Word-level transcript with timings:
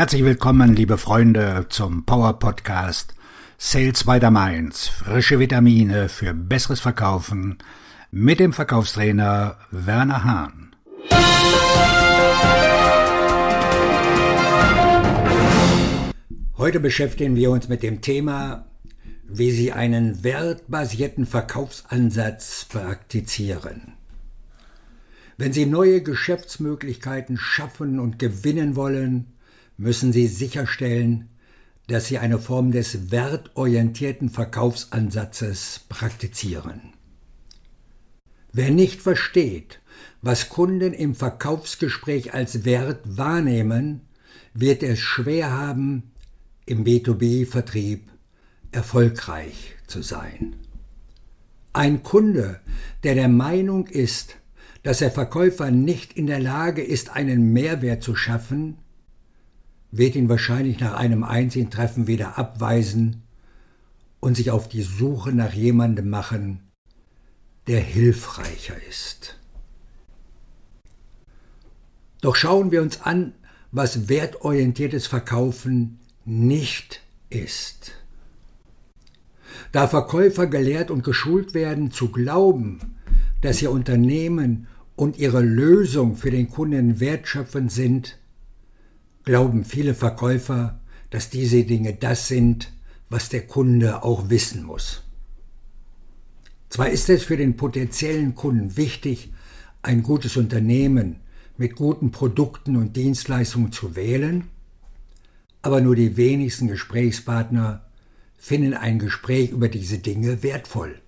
Herzlich 0.00 0.24
willkommen, 0.24 0.74
liebe 0.74 0.96
Freunde, 0.96 1.66
zum 1.68 2.06
Power 2.06 2.38
Podcast 2.38 3.14
Sales 3.58 4.04
by 4.04 4.18
the 4.18 4.30
Mainz. 4.30 4.88
Frische 4.88 5.38
Vitamine 5.38 6.08
für 6.08 6.32
besseres 6.32 6.80
Verkaufen 6.80 7.58
mit 8.10 8.40
dem 8.40 8.54
Verkaufstrainer 8.54 9.58
Werner 9.70 10.24
Hahn. 10.24 10.74
Heute 16.56 16.80
beschäftigen 16.80 17.36
wir 17.36 17.50
uns 17.50 17.68
mit 17.68 17.82
dem 17.82 18.00
Thema, 18.00 18.64
wie 19.28 19.50
Sie 19.50 19.70
einen 19.70 20.24
wertbasierten 20.24 21.26
Verkaufsansatz 21.26 22.64
praktizieren. 22.64 23.92
Wenn 25.36 25.52
Sie 25.52 25.66
neue 25.66 26.02
Geschäftsmöglichkeiten 26.02 27.36
schaffen 27.36 28.00
und 28.00 28.18
gewinnen 28.18 28.76
wollen, 28.76 29.26
müssen 29.80 30.12
Sie 30.12 30.26
sicherstellen, 30.26 31.30
dass 31.86 32.06
Sie 32.06 32.18
eine 32.18 32.38
Form 32.38 32.70
des 32.70 33.10
wertorientierten 33.10 34.28
Verkaufsansatzes 34.28 35.86
praktizieren. 35.88 36.92
Wer 38.52 38.70
nicht 38.70 39.00
versteht, 39.00 39.80
was 40.20 40.50
Kunden 40.50 40.92
im 40.92 41.14
Verkaufsgespräch 41.14 42.34
als 42.34 42.66
Wert 42.66 43.00
wahrnehmen, 43.16 44.02
wird 44.52 44.82
es 44.82 44.98
schwer 44.98 45.50
haben, 45.50 46.10
im 46.66 46.84
B2B-Vertrieb 46.84 48.02
erfolgreich 48.72 49.76
zu 49.86 50.02
sein. 50.02 50.56
Ein 51.72 52.02
Kunde, 52.02 52.60
der 53.02 53.14
der 53.14 53.28
Meinung 53.28 53.86
ist, 53.86 54.36
dass 54.82 54.98
der 54.98 55.10
Verkäufer 55.10 55.70
nicht 55.70 56.12
in 56.12 56.26
der 56.26 56.40
Lage 56.40 56.82
ist, 56.82 57.10
einen 57.16 57.54
Mehrwert 57.54 58.02
zu 58.02 58.14
schaffen, 58.14 58.76
wird 59.92 60.14
ihn 60.14 60.28
wahrscheinlich 60.28 60.80
nach 60.80 60.94
einem 60.94 61.24
einzigen 61.24 61.70
Treffen 61.70 62.06
wieder 62.06 62.38
abweisen 62.38 63.22
und 64.20 64.36
sich 64.36 64.50
auf 64.50 64.68
die 64.68 64.82
Suche 64.82 65.32
nach 65.32 65.52
jemandem 65.52 66.08
machen, 66.10 66.60
der 67.66 67.80
hilfreicher 67.80 68.76
ist. 68.88 69.38
Doch 72.20 72.36
schauen 72.36 72.70
wir 72.70 72.82
uns 72.82 73.00
an, 73.00 73.32
was 73.72 74.08
wertorientiertes 74.08 75.06
Verkaufen 75.06 75.98
nicht 76.24 77.02
ist. 77.30 77.92
Da 79.72 79.88
Verkäufer 79.88 80.46
gelehrt 80.46 80.90
und 80.90 81.04
geschult 81.04 81.54
werden 81.54 81.90
zu 81.90 82.10
glauben, 82.10 82.80
dass 83.40 83.62
ihr 83.62 83.70
Unternehmen 83.70 84.66
und 84.96 85.18
ihre 85.18 85.40
Lösung 85.40 86.16
für 86.16 86.30
den 86.30 86.50
Kunden 86.50 87.00
wertschöpfend 87.00 87.72
sind, 87.72 88.18
glauben 89.24 89.64
viele 89.64 89.94
Verkäufer, 89.94 90.80
dass 91.10 91.30
diese 91.30 91.64
Dinge 91.64 91.94
das 91.94 92.28
sind, 92.28 92.72
was 93.08 93.28
der 93.28 93.46
Kunde 93.46 94.02
auch 94.02 94.30
wissen 94.30 94.62
muss. 94.62 95.02
Zwar 96.68 96.88
ist 96.88 97.10
es 97.10 97.24
für 97.24 97.36
den 97.36 97.56
potenziellen 97.56 98.34
Kunden 98.34 98.76
wichtig, 98.76 99.32
ein 99.82 100.02
gutes 100.02 100.36
Unternehmen 100.36 101.16
mit 101.56 101.74
guten 101.74 102.12
Produkten 102.12 102.76
und 102.76 102.96
Dienstleistungen 102.96 103.72
zu 103.72 103.96
wählen, 103.96 104.48
aber 105.62 105.80
nur 105.80 105.96
die 105.96 106.16
wenigsten 106.16 106.68
Gesprächspartner 106.68 107.84
finden 108.38 108.72
ein 108.72 108.98
Gespräch 108.98 109.50
über 109.50 109.68
diese 109.68 109.98
Dinge 109.98 110.42
wertvoll. 110.42 110.98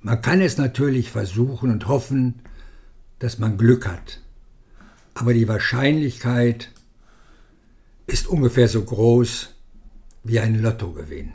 Man 0.00 0.22
kann 0.22 0.40
es 0.40 0.56
natürlich 0.56 1.10
versuchen 1.10 1.70
und 1.70 1.86
hoffen, 1.88 2.40
dass 3.18 3.38
man 3.38 3.58
Glück 3.58 3.86
hat. 3.86 4.21
Aber 5.14 5.34
die 5.34 5.48
Wahrscheinlichkeit 5.48 6.70
ist 8.06 8.26
ungefähr 8.26 8.68
so 8.68 8.82
groß 8.82 9.50
wie 10.24 10.40
ein 10.40 10.60
Lottogewinn. 10.60 11.32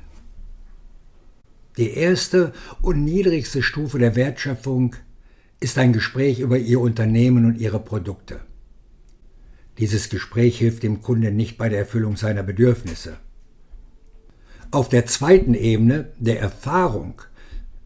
Die 1.78 1.92
erste 1.92 2.54
und 2.82 3.04
niedrigste 3.04 3.62
Stufe 3.62 4.00
der 4.00 4.16
Wertschöpfung 4.16 4.96
ist 5.60 5.78
ein 5.78 5.94
Gespräch 5.94 6.40
über 6.40 6.58
Ihr 6.58 6.80
Unternehmen 6.80 7.46
und 7.46 7.60
Ihre 7.60 7.80
Produkte. 7.80 8.40
Dieses 9.78 10.10
Gespräch 10.10 10.58
hilft 10.58 10.82
dem 10.82 11.02
Kunden 11.02 11.36
nicht 11.36 11.58
bei 11.58 11.70
der 11.70 11.80
Erfüllung 11.80 12.18
seiner 12.18 12.42
Bedürfnisse. 12.42 13.18
Auf 14.72 14.90
der 14.90 15.06
zweiten 15.06 15.54
Ebene 15.54 16.12
der 16.18 16.40
Erfahrung 16.40 17.22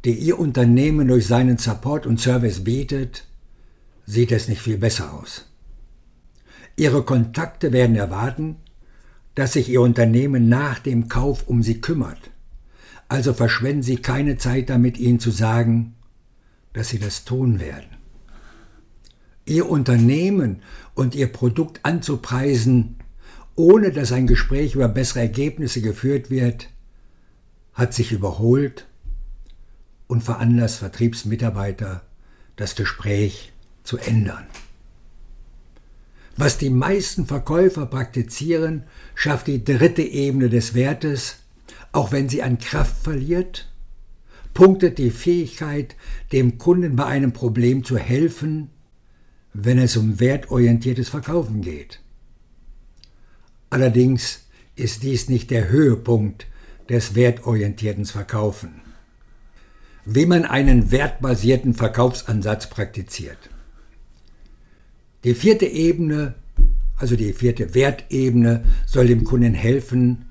die 0.06 0.14
Ihr 0.14 0.40
Unternehmen 0.40 1.08
durch 1.08 1.28
seinen 1.28 1.58
Support 1.58 2.08
und 2.08 2.20
Service 2.20 2.64
bietet, 2.64 3.26
sieht 4.06 4.32
es 4.32 4.48
nicht 4.48 4.62
viel 4.62 4.78
besser 4.78 5.14
aus. 5.14 5.51
Ihre 6.76 7.04
Kontakte 7.04 7.72
werden 7.72 7.96
erwarten, 7.96 8.58
dass 9.36 9.54
sich 9.54 9.70
Ihr 9.70 9.82
Unternehmen 9.82 10.50
nach 10.50 10.80
dem 10.80 11.08
Kauf 11.08 11.48
um 11.48 11.64
Sie 11.64 11.82
kümmert. 11.82 12.32
Also 13.08 13.34
verschwenden 13.34 13.84
Sie 13.84 13.98
keine 13.98 14.38
Zeit 14.38 14.70
damit, 14.70 14.98
Ihnen 14.98 15.20
zu 15.20 15.32
sagen, 15.32 15.96
dass 16.74 16.90
Sie 16.90 17.00
das 17.00 17.26
tun 17.26 17.60
werden. 17.60 17.98
Ihr 19.46 19.70
Unternehmen 19.70 20.62
und 20.94 21.16
Ihr 21.16 21.28
Produkt 21.28 21.82
anzupreisen, 21.84 22.98
ohne 23.56 23.92
dass 23.92 24.12
ein 24.12 24.28
Gespräch 24.28 24.76
über 24.76 24.88
bessere 24.88 25.20
Ergebnisse 25.20 25.82
geführt 25.82 26.30
wird, 26.30 26.70
hat 27.74 27.94
sich 27.94 28.12
überholt 28.12 28.88
und 30.08 30.24
veranlasst 30.24 30.78
Vertriebsmitarbeiter, 30.78 32.02
das 32.56 32.76
Gespräch 32.76 33.52
zu 33.84 33.98
ändern. 33.98 34.46
Was 36.38 36.58
die 36.58 36.70
meisten 36.70 37.26
Verkäufer 37.26 37.86
praktizieren, 37.86 38.84
schafft 39.16 39.48
die 39.48 39.64
dritte 39.64 40.02
Ebene 40.02 40.50
des 40.50 40.74
Wertes, 40.74 41.38
auch 41.92 42.12
wenn 42.12 42.30
sie 42.30 42.42
an 42.42 42.58
Kraft 42.58 43.04
verliert, 43.04 43.70
punktet 44.54 44.98
die 44.98 45.12
Fähigkeit, 45.12 45.96
dem 46.32 46.58
Kunden 46.58 46.96
bei 46.96 47.06
einem 47.06 47.34
Problem 47.34 47.84
zu 47.84 47.98
helfen, 47.98 48.70
wenn 49.54 49.78
es 49.78 49.98
um 49.98 50.20
wertorientiertes 50.20 51.10
Verkaufen 51.10 51.62
geht. 51.62 52.00
Allerdings 53.70 54.48
ist 54.76 55.04
dies 55.04 55.30
nicht 55.30 55.52
der 55.52 55.70
Höhepunkt 55.70 56.48
des 56.90 57.16
wertorientierten 57.16 58.06
Verkaufen 58.06 58.82
wie 60.06 60.26
man 60.26 60.46
einen 60.46 60.92
wertbasierten 60.92 61.74
Verkaufsansatz 61.74 62.68
praktiziert. 62.68 63.38
Die 65.24 65.36
vierte 65.36 65.66
Ebene, 65.66 66.34
also 66.98 67.16
die 67.16 67.34
vierte 67.34 67.76
Wertebene, 67.76 68.64
soll 68.86 69.08
dem 69.08 69.24
Kunden 69.24 69.54
helfen, 69.54 70.26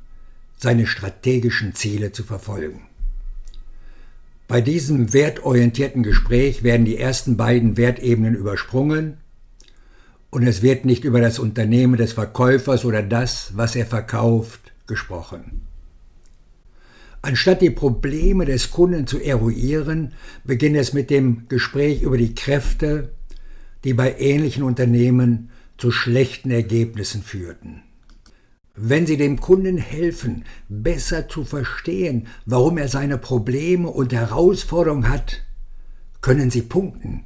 seine 0.56 0.86
strategischen 0.86 1.74
Ziele 1.74 2.12
zu 2.12 2.22
verfolgen. 2.24 2.82
Bei 4.48 4.60
diesem 4.60 5.12
wertorientierten 5.12 6.02
Gespräch 6.02 6.64
werden 6.64 6.84
die 6.84 6.98
ersten 6.98 7.36
beiden 7.36 7.76
Wertebenen 7.76 8.34
übersprungen 8.34 9.18
und 10.30 10.44
es 10.44 10.60
wird 10.60 10.84
nicht 10.84 11.04
über 11.04 11.20
das 11.20 11.38
Unternehmen 11.38 11.96
des 11.96 12.12
Verkäufers 12.12 12.84
oder 12.84 13.02
das, 13.02 13.52
was 13.54 13.76
er 13.76 13.86
verkauft, 13.86 14.72
gesprochen. 14.88 15.62
Anstatt 17.22 17.60
die 17.60 17.70
Probleme 17.70 18.44
des 18.44 18.70
Kunden 18.70 19.06
zu 19.06 19.20
eruieren, 19.20 20.14
beginnt 20.42 20.76
es 20.76 20.92
mit 20.94 21.10
dem 21.10 21.46
Gespräch 21.48 22.02
über 22.02 22.16
die 22.16 22.34
Kräfte, 22.34 23.10
die 23.84 23.94
bei 23.94 24.18
ähnlichen 24.18 24.62
Unternehmen 24.62 25.50
zu 25.78 25.90
schlechten 25.90 26.50
Ergebnissen 26.50 27.22
führten. 27.22 27.82
Wenn 28.74 29.06
Sie 29.06 29.16
dem 29.16 29.40
Kunden 29.40 29.78
helfen, 29.78 30.44
besser 30.68 31.28
zu 31.28 31.44
verstehen, 31.44 32.28
warum 32.46 32.78
er 32.78 32.88
seine 32.88 33.18
Probleme 33.18 33.88
und 33.88 34.12
Herausforderungen 34.12 35.08
hat, 35.08 35.42
können 36.20 36.50
Sie 36.50 36.62
punkten, 36.62 37.24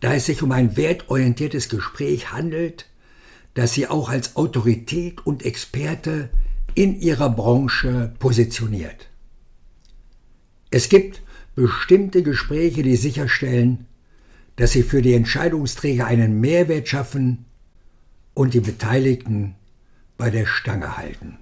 da 0.00 0.14
es 0.14 0.26
sich 0.26 0.42
um 0.42 0.52
ein 0.52 0.76
wertorientiertes 0.76 1.68
Gespräch 1.68 2.32
handelt, 2.32 2.86
das 3.54 3.74
Sie 3.74 3.86
auch 3.86 4.08
als 4.08 4.36
Autorität 4.36 5.26
und 5.26 5.44
Experte 5.44 6.30
in 6.74 7.00
Ihrer 7.00 7.30
Branche 7.30 8.14
positioniert. 8.18 9.08
Es 10.70 10.88
gibt 10.88 11.22
bestimmte 11.54 12.22
Gespräche, 12.22 12.82
die 12.82 12.96
sicherstellen, 12.96 13.86
dass 14.56 14.72
sie 14.72 14.82
für 14.82 15.02
die 15.02 15.14
Entscheidungsträger 15.14 16.06
einen 16.06 16.40
Mehrwert 16.40 16.88
schaffen 16.88 17.44
und 18.34 18.54
die 18.54 18.60
Beteiligten 18.60 19.54
bei 20.16 20.30
der 20.30 20.46
Stange 20.46 20.96
halten. 20.96 21.38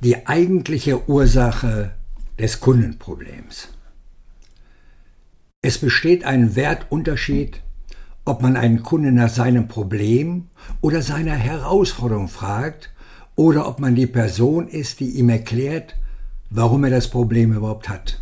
Die 0.00 0.26
eigentliche 0.26 1.08
Ursache 1.08 1.92
des 2.38 2.60
Kundenproblems. 2.60 3.68
Es 5.62 5.78
besteht 5.78 6.24
ein 6.24 6.54
Wertunterschied, 6.54 7.62
ob 8.24 8.42
man 8.42 8.56
einen 8.56 8.82
Kunden 8.82 9.14
nach 9.14 9.30
seinem 9.30 9.68
Problem 9.68 10.48
oder 10.80 11.00
seiner 11.00 11.34
Herausforderung 11.34 12.28
fragt 12.28 12.90
oder 13.36 13.66
ob 13.68 13.80
man 13.80 13.94
die 13.94 14.06
Person 14.06 14.68
ist, 14.68 15.00
die 15.00 15.10
ihm 15.10 15.28
erklärt, 15.28 15.96
warum 16.50 16.84
er 16.84 16.90
das 16.90 17.08
Problem 17.08 17.52
überhaupt 17.52 17.88
hat. 17.88 18.20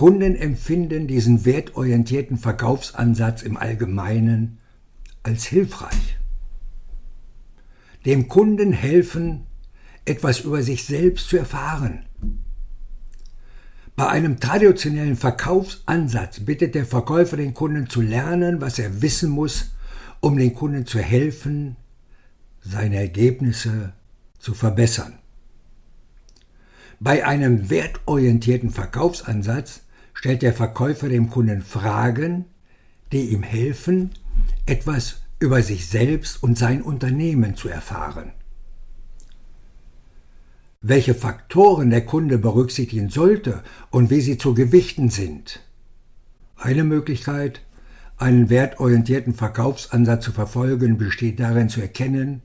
Kunden 0.00 0.34
empfinden 0.34 1.08
diesen 1.08 1.44
wertorientierten 1.44 2.38
Verkaufsansatz 2.38 3.42
im 3.42 3.58
Allgemeinen 3.58 4.56
als 5.22 5.44
hilfreich. 5.44 6.16
dem 8.06 8.26
Kunden 8.26 8.72
helfen, 8.72 9.42
etwas 10.06 10.40
über 10.40 10.62
sich 10.62 10.86
selbst 10.86 11.28
zu 11.28 11.36
erfahren. 11.36 12.06
Bei 13.94 14.08
einem 14.08 14.40
traditionellen 14.40 15.16
Verkaufsansatz 15.16 16.40
bittet 16.40 16.74
der 16.74 16.86
Verkäufer 16.86 17.36
den 17.36 17.52
Kunden 17.52 17.90
zu 17.90 18.00
lernen, 18.00 18.62
was 18.62 18.78
er 18.78 19.02
wissen 19.02 19.28
muss, 19.28 19.74
um 20.20 20.38
den 20.38 20.54
Kunden 20.54 20.86
zu 20.86 20.98
helfen, 20.98 21.76
seine 22.62 22.96
Ergebnisse 22.96 23.92
zu 24.38 24.54
verbessern. 24.54 25.18
Bei 27.00 27.26
einem 27.26 27.68
wertorientierten 27.68 28.70
Verkaufsansatz 28.70 29.82
stellt 30.20 30.42
der 30.42 30.52
Verkäufer 30.52 31.08
dem 31.08 31.30
Kunden 31.30 31.62
Fragen, 31.62 32.44
die 33.10 33.30
ihm 33.30 33.42
helfen, 33.42 34.10
etwas 34.66 35.22
über 35.38 35.62
sich 35.62 35.88
selbst 35.88 36.42
und 36.42 36.58
sein 36.58 36.82
Unternehmen 36.82 37.56
zu 37.56 37.68
erfahren 37.68 38.32
welche 40.82 41.14
Faktoren 41.14 41.90
der 41.90 42.06
Kunde 42.06 42.38
berücksichtigen 42.38 43.10
sollte 43.10 43.62
und 43.90 44.10
wie 44.10 44.20
sie 44.20 44.38
zu 44.38 44.54
gewichten 44.54 45.10
sind. 45.10 45.60
Eine 46.56 46.84
Möglichkeit, 46.84 47.60
einen 48.16 48.50
wertorientierten 48.50 49.34
Verkaufsansatz 49.34 50.24
zu 50.24 50.32
verfolgen, 50.32 50.98
besteht 50.98 51.40
darin 51.40 51.68
zu 51.68 51.80
erkennen, 51.80 52.42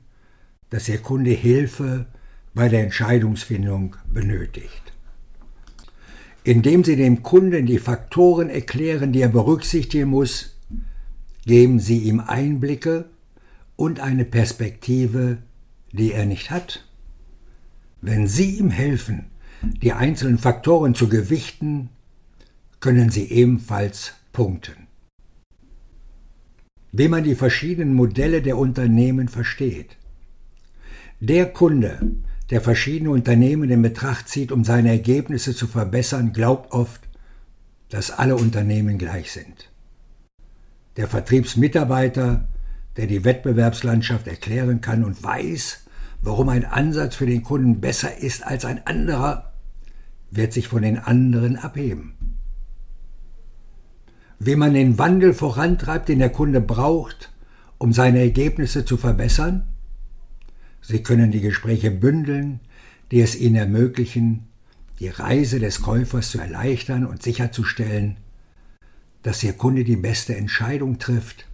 dass 0.70 0.84
der 0.84 0.98
Kunde 0.98 1.30
Hilfe 1.30 2.06
bei 2.54 2.68
der 2.68 2.82
Entscheidungsfindung 2.82 3.96
benötigt. 4.12 4.92
Indem 6.46 6.84
Sie 6.84 6.94
dem 6.94 7.24
Kunden 7.24 7.66
die 7.66 7.80
Faktoren 7.80 8.48
erklären, 8.50 9.10
die 9.10 9.20
er 9.20 9.28
berücksichtigen 9.28 10.10
muss, 10.10 10.56
geben 11.44 11.80
Sie 11.80 11.98
ihm 11.98 12.20
Einblicke 12.20 13.06
und 13.74 13.98
eine 13.98 14.24
Perspektive, 14.24 15.38
die 15.90 16.12
er 16.12 16.24
nicht 16.24 16.52
hat. 16.52 16.86
Wenn 18.00 18.28
Sie 18.28 18.58
ihm 18.58 18.70
helfen, 18.70 19.26
die 19.82 19.92
einzelnen 19.92 20.38
Faktoren 20.38 20.94
zu 20.94 21.08
gewichten, 21.08 21.88
können 22.78 23.10
Sie 23.10 23.24
ebenfalls 23.24 24.12
punkten. 24.32 24.86
Wie 26.92 27.08
man 27.08 27.24
die 27.24 27.34
verschiedenen 27.34 27.92
Modelle 27.92 28.40
der 28.40 28.56
Unternehmen 28.56 29.26
versteht. 29.26 29.96
Der 31.18 31.46
Kunde, 31.46 31.98
der 32.50 32.60
verschiedene 32.60 33.10
Unternehmen 33.10 33.70
in 33.70 33.82
Betracht 33.82 34.28
zieht, 34.28 34.52
um 34.52 34.64
seine 34.64 34.90
Ergebnisse 34.90 35.54
zu 35.54 35.66
verbessern, 35.66 36.32
glaubt 36.32 36.72
oft, 36.72 37.00
dass 37.88 38.10
alle 38.10 38.36
Unternehmen 38.36 38.98
gleich 38.98 39.32
sind. 39.32 39.70
Der 40.96 41.08
Vertriebsmitarbeiter, 41.08 42.48
der 42.96 43.06
die 43.06 43.24
Wettbewerbslandschaft 43.24 44.26
erklären 44.26 44.80
kann 44.80 45.04
und 45.04 45.22
weiß, 45.22 45.86
warum 46.22 46.48
ein 46.48 46.64
Ansatz 46.64 47.16
für 47.16 47.26
den 47.26 47.42
Kunden 47.42 47.80
besser 47.80 48.16
ist 48.18 48.44
als 48.46 48.64
ein 48.64 48.86
anderer, 48.86 49.52
wird 50.30 50.52
sich 50.52 50.68
von 50.68 50.82
den 50.82 50.98
anderen 50.98 51.56
abheben. 51.56 52.14
Wie 54.38 54.56
man 54.56 54.74
den 54.74 54.98
Wandel 54.98 55.34
vorantreibt, 55.34 56.08
den 56.08 56.18
der 56.18 56.30
Kunde 56.30 56.60
braucht, 56.60 57.32
um 57.78 57.92
seine 57.92 58.20
Ergebnisse 58.20 58.84
zu 58.84 58.96
verbessern? 58.96 59.66
Sie 60.88 61.02
können 61.02 61.32
die 61.32 61.40
Gespräche 61.40 61.90
bündeln, 61.90 62.60
die 63.10 63.20
es 63.20 63.34
ihnen 63.34 63.56
ermöglichen, 63.56 64.46
die 65.00 65.08
Reise 65.08 65.58
des 65.58 65.82
Käufers 65.82 66.30
zu 66.30 66.38
erleichtern 66.38 67.04
und 67.04 67.24
sicherzustellen, 67.24 68.18
dass 69.24 69.42
Ihr 69.42 69.54
Kunde 69.54 69.82
die 69.82 69.96
beste 69.96 70.36
Entscheidung 70.36 71.00
trifft, 71.00 71.48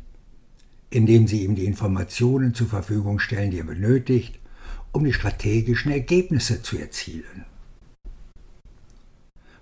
indem 0.91 1.27
Sie 1.27 1.45
ihm 1.45 1.55
die 1.55 1.65
Informationen 1.65 2.53
zur 2.53 2.67
Verfügung 2.67 3.19
stellen, 3.21 3.51
die 3.51 3.61
er 3.61 3.65
benötigt, 3.65 4.39
um 4.93 5.05
die 5.05 5.15
strategischen 5.15 5.93
Ergebnisse 5.93 6.61
zu 6.61 6.77
erzielen. 6.77 7.47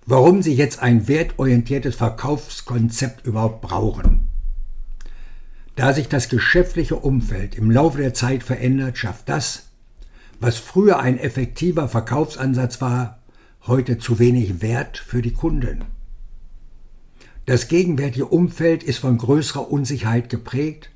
Warum 0.05 0.43
Sie 0.43 0.55
jetzt 0.55 0.81
ein 0.81 1.07
wertorientiertes 1.07 1.95
Verkaufskonzept 1.95 3.25
überhaupt 3.25 3.61
brauchen. 3.61 4.30
Da 5.77 5.93
sich 5.93 6.09
das 6.09 6.29
geschäftliche 6.29 6.97
Umfeld 6.97 7.55
im 7.55 7.71
Laufe 7.71 7.99
der 7.99 8.15
Zeit 8.15 8.43
verändert, 8.43 8.99
schafft 8.99 9.29
das, 9.29 9.69
was 10.41 10.57
früher 10.57 11.01
ein 11.01 11.19
effektiver 11.19 11.89
Verkaufsansatz 11.89 12.81
war, 12.81 13.19
heute 13.67 13.99
zu 13.99 14.19
wenig 14.19 14.63
Wert 14.63 14.99
für 14.99 15.23
die 15.23 15.33
Kunden. 15.33 15.83
Das 17.47 17.69
gegenwärtige 17.69 18.27
Umfeld 18.27 18.83
ist 18.83 18.99
von 18.99 19.19
größerer 19.19 19.71
Unsicherheit 19.71 20.29
geprägt 20.29 20.91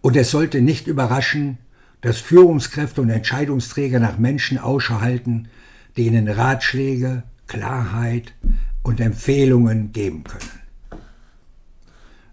und 0.00 0.16
es 0.16 0.30
sollte 0.30 0.60
nicht 0.60 0.86
überraschen, 0.86 1.58
dass 2.00 2.18
Führungskräfte 2.18 3.00
und 3.00 3.10
Entscheidungsträger 3.10 3.98
nach 3.98 4.18
Menschen 4.18 4.58
Ausschau 4.58 5.00
halten, 5.00 5.48
die 5.96 6.08
Ratschläge, 6.16 7.22
Klarheit 7.46 8.34
und 8.82 9.00
Empfehlungen 9.00 9.92
geben 9.92 10.24
können. 10.24 10.65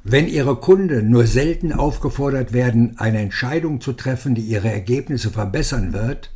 Wenn 0.05 0.27
Ihre 0.27 0.57
Kunden 0.57 1.09
nur 1.09 1.27
selten 1.27 1.71
aufgefordert 1.71 2.51
werden, 2.51 2.99
eine 2.99 3.19
Entscheidung 3.19 3.79
zu 3.79 3.93
treffen, 3.93 4.35
die 4.35 4.41
ihre 4.41 4.69
Ergebnisse 4.69 5.31
verbessern 5.31 5.93
wird, 5.93 6.29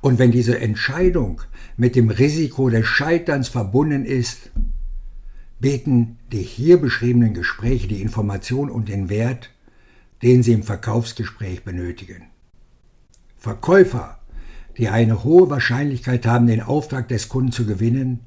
und 0.00 0.18
wenn 0.18 0.30
diese 0.30 0.58
Entscheidung 0.58 1.42
mit 1.76 1.94
dem 1.94 2.08
Risiko 2.08 2.70
des 2.70 2.86
Scheiterns 2.86 3.48
verbunden 3.48 4.06
ist, 4.06 4.50
bieten 5.60 6.18
die 6.32 6.42
hier 6.42 6.80
beschriebenen 6.80 7.34
Gespräche 7.34 7.88
die 7.88 8.00
Information 8.00 8.70
und 8.70 8.88
den 8.88 9.10
Wert, 9.10 9.50
den 10.22 10.42
sie 10.42 10.52
im 10.52 10.62
Verkaufsgespräch 10.62 11.64
benötigen. 11.64 12.28
Verkäufer, 13.36 14.20
die 14.78 14.88
eine 14.88 15.22
hohe 15.24 15.50
Wahrscheinlichkeit 15.50 16.26
haben, 16.26 16.46
den 16.46 16.62
Auftrag 16.62 17.08
des 17.08 17.28
Kunden 17.28 17.52
zu 17.52 17.66
gewinnen, 17.66 18.20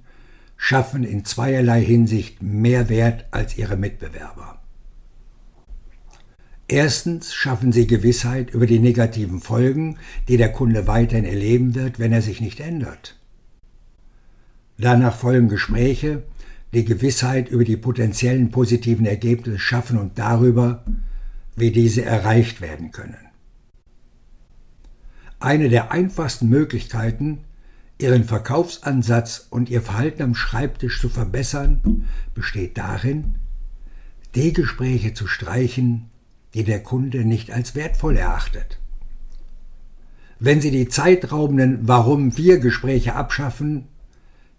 schaffen 0.63 1.03
in 1.03 1.25
zweierlei 1.25 1.83
Hinsicht 1.83 2.43
mehr 2.43 2.87
Wert 2.87 3.25
als 3.31 3.57
ihre 3.57 3.77
Mitbewerber. 3.77 4.61
Erstens 6.67 7.33
schaffen 7.33 7.71
sie 7.71 7.87
Gewissheit 7.87 8.51
über 8.51 8.67
die 8.67 8.77
negativen 8.77 9.41
Folgen, 9.41 9.97
die 10.27 10.37
der 10.37 10.51
Kunde 10.51 10.85
weiterhin 10.85 11.25
erleben 11.25 11.73
wird, 11.73 11.97
wenn 11.97 12.13
er 12.13 12.21
sich 12.21 12.41
nicht 12.41 12.59
ändert. 12.59 13.19
Danach 14.77 15.15
folgen 15.15 15.49
Gespräche, 15.49 16.21
die 16.75 16.85
Gewissheit 16.85 17.49
über 17.49 17.63
die 17.63 17.75
potenziellen 17.75 18.51
positiven 18.51 19.07
Ergebnisse 19.07 19.57
schaffen 19.57 19.97
und 19.97 20.19
darüber, 20.19 20.85
wie 21.55 21.71
diese 21.71 22.05
erreicht 22.05 22.61
werden 22.61 22.91
können. 22.91 23.17
Eine 25.39 25.69
der 25.69 25.91
einfachsten 25.91 26.49
Möglichkeiten, 26.49 27.39
Ihren 28.01 28.23
Verkaufsansatz 28.23 29.47
und 29.49 29.69
Ihr 29.69 29.81
Verhalten 29.81 30.23
am 30.23 30.35
Schreibtisch 30.35 30.99
zu 30.99 31.09
verbessern, 31.09 32.07
besteht 32.33 32.77
darin, 32.77 33.35
die 34.35 34.53
Gespräche 34.53 35.13
zu 35.13 35.27
streichen, 35.27 36.09
die 36.53 36.63
der 36.63 36.81
Kunde 36.81 37.25
nicht 37.25 37.51
als 37.51 37.75
wertvoll 37.75 38.17
erachtet. 38.17 38.79
Wenn 40.39 40.61
Sie 40.61 40.71
die 40.71 40.89
zeitraubenden 40.89 41.87
Warum 41.87 42.35
wir 42.37 42.59
Gespräche 42.59 43.13
abschaffen, 43.13 43.87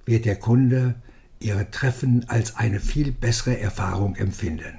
wird 0.05 0.25
der 0.25 0.37
Kunde 0.37 0.95
Ihre 1.41 1.71
Treffen 1.71 2.29
als 2.29 2.57
eine 2.57 2.79
viel 2.79 3.11
bessere 3.11 3.59
Erfahrung 3.59 4.15
empfinden. 4.15 4.79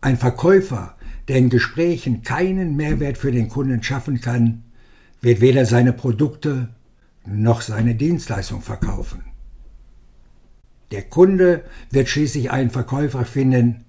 Ein 0.00 0.16
Verkäufer, 0.16 0.96
der 1.28 1.36
in 1.36 1.50
Gesprächen 1.50 2.22
keinen 2.22 2.76
Mehrwert 2.76 3.18
für 3.18 3.30
den 3.30 3.48
Kunden 3.48 3.82
schaffen 3.82 4.20
kann, 4.20 4.64
wird 5.20 5.40
weder 5.40 5.66
seine 5.66 5.92
Produkte 5.92 6.68
noch 7.24 7.60
seine 7.60 7.94
Dienstleistung 7.94 8.62
verkaufen. 8.62 9.24
Der 10.90 11.02
Kunde 11.02 11.64
wird 11.90 12.08
schließlich 12.08 12.50
einen 12.50 12.70
Verkäufer 12.70 13.24
finden, 13.24 13.84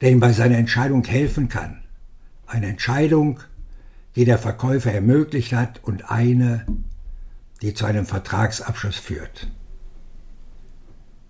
der 0.00 0.10
ihm 0.10 0.20
bei 0.20 0.32
seiner 0.32 0.58
Entscheidung 0.58 1.04
helfen 1.04 1.48
kann. 1.48 1.82
Eine 2.46 2.66
Entscheidung, 2.66 3.40
die 4.14 4.24
der 4.24 4.38
Verkäufer 4.38 4.92
ermöglicht 4.92 5.52
hat 5.52 5.82
und 5.82 6.10
eine, 6.10 6.66
die 7.62 7.72
zu 7.72 7.86
einem 7.86 8.06
Vertragsabschluss 8.06 8.96
führt. 8.96 9.48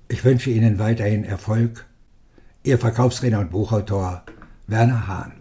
Ich 0.09 0.25
wünsche 0.25 0.51
Ihnen 0.51 0.79
weiterhin 0.79 1.25
Erfolg 1.25 1.87
Ihr 2.63 2.79
Verkaufsredner 2.79 3.41
und 3.41 3.51
Buchautor 3.51 4.25
Werner 4.67 5.07
Hahn. 5.07 5.33